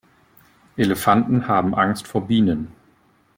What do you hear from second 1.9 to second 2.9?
vor Bienen.